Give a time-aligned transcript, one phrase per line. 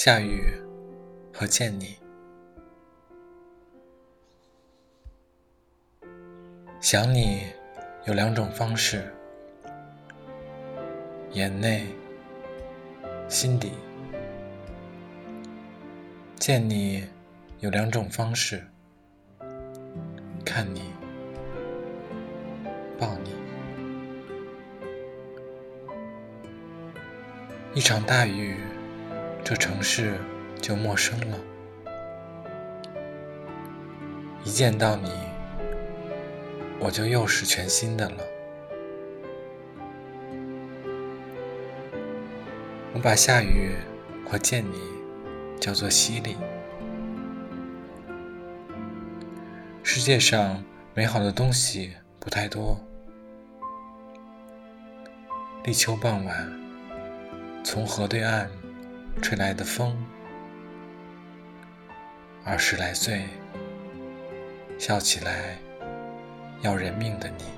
[0.00, 0.44] 下雨
[1.34, 1.96] 和见你，
[6.80, 7.42] 想你
[8.04, 9.12] 有两种方式：
[11.32, 11.84] 眼内、
[13.28, 13.70] 心底；
[16.36, 17.04] 见你
[17.58, 18.64] 有两种方式：
[20.44, 20.92] 看你、
[23.00, 23.34] 抱你。
[27.74, 28.77] 一场大雨。
[29.48, 30.20] 这城市
[30.60, 31.38] 就陌生了。
[34.44, 35.10] 一见到你，
[36.78, 38.16] 我就又是全新的了。
[42.92, 43.72] 我把下雨
[44.28, 44.78] 和见你
[45.58, 46.36] 叫做犀利。
[49.82, 52.78] 世界上美好的东西不太多。
[55.64, 56.52] 立秋傍晚，
[57.64, 58.50] 从河对岸。
[59.20, 59.96] 吹来的风，
[62.44, 63.26] 二十来岁，
[64.78, 65.58] 笑起来
[66.62, 67.57] 要人命的你。